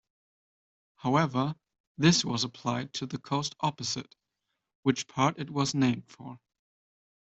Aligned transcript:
However, 0.95 1.53
this 1.95 2.25
was 2.25 2.43
applied 2.43 2.91
to 2.93 3.05
the 3.05 3.19
coast 3.19 3.53
opposite, 3.59 4.15
which 4.81 5.07
part 5.07 5.37
it 5.37 5.51
was 5.51 5.75
named 5.75 6.07
for. 6.09 6.39